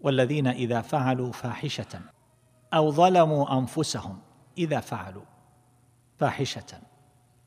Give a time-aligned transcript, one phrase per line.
[0.00, 2.00] والذين إذا فعلوا فاحشة
[2.74, 4.18] أو ظلموا أنفسهم
[4.58, 5.24] إذا فعلوا
[6.18, 6.80] فاحشة.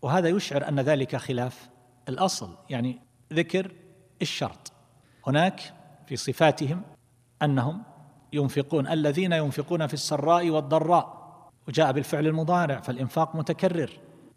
[0.01, 1.69] وهذا يشعر أن ذلك خلاف
[2.09, 2.99] الأصل يعني
[3.33, 3.71] ذكر
[4.21, 4.71] الشرط.
[5.27, 5.73] هناك
[6.05, 6.81] في صفاتهم
[7.41, 7.83] أنهم
[8.33, 11.19] ينفقون الذين ينفقون في السراء والضراء
[11.67, 13.89] وجاء بالفعل المضارع فالإنفاق متكرر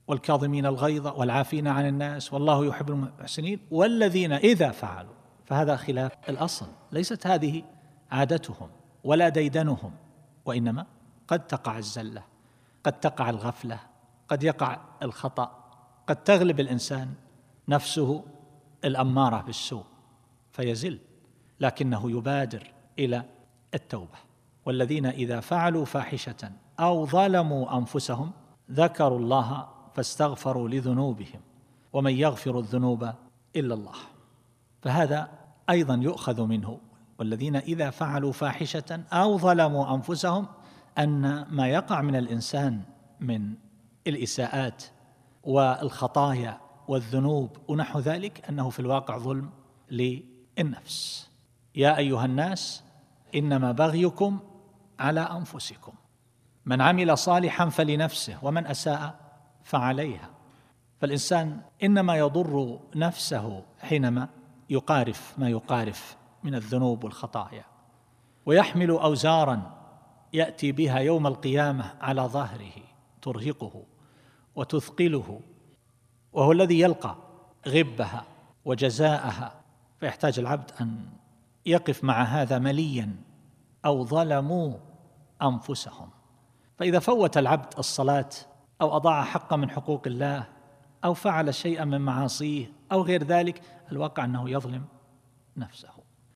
[0.07, 6.67] والكاظمين الغيظ والعافين عن الناس والله يحب المحسنين والذين إذا فعلوا فهذا خلاف الأصل.
[6.93, 7.63] ليست هذه
[8.13, 8.69] عادتهم
[9.05, 9.93] ولا ديدنهم
[10.45, 10.87] وإنما
[11.29, 12.23] قد تقع الزلة
[12.84, 13.79] قد تقع الغفلة
[14.29, 15.62] قد يقع الخطأ
[16.07, 17.15] قد تغلب الإنسان
[17.69, 18.25] نفسه
[18.84, 19.84] الأمارة بالسوء
[20.53, 20.98] فيزل
[21.61, 23.25] لكنه يبادر إلى
[23.75, 24.19] التوبة.
[24.67, 28.33] والذين إذا فعلوا فاحشة أو ظلموا أنفسهم
[28.70, 31.41] ذكروا الله فاستغفروا لذنوبهم
[31.92, 33.12] ومن يغفر الذنوب
[33.56, 33.95] إلا الله.
[34.83, 35.29] فهذا
[35.70, 36.79] أيضا يؤخذ منه
[37.19, 40.47] والذين إذا فعلوا فاحشة أو ظلموا أنفسهم
[40.98, 42.83] أن ما يقع من الإنسان
[43.20, 43.55] من
[44.06, 44.84] الإساءات
[45.45, 49.51] والخطايا والذنوب ونحو ذلك أنه في الواقع ظلم
[49.91, 51.31] للنفس.
[51.75, 52.84] يا أيها الناس
[53.34, 54.39] إنما بغيكم
[54.98, 55.92] على أنفسكم.
[56.67, 59.14] من عمل صالحا فلنفسه ومن أساء
[59.64, 60.31] فعليها.
[61.01, 64.29] فالإنسان إنما يضر نفسه حينما
[64.70, 67.65] يقارف ما يقارف من الذنوب والخطايا.
[68.47, 69.83] ويحمل اوزارا
[70.33, 72.83] يأتي بها يوم القيامة على ظهره
[73.23, 73.83] ترهقه
[74.55, 75.41] وتثقله
[76.33, 77.17] وهو الذي يلقى
[77.69, 78.25] غبها
[78.65, 79.55] وجزاءها.
[80.01, 81.07] فيحتاج العبد أن
[81.67, 83.17] يقف مع هذا مليا
[83.85, 84.75] أو ظلموا
[85.43, 86.11] أنفسهم.
[86.79, 88.31] فإذا فوت العبد الصلاة
[88.81, 90.48] أو أضاع حقا من حقوق الله
[91.05, 94.85] أو فعل شيئا من معاصيه أو غير ذلك الواقع أنه يظلم
[95.57, 96.02] نفسه.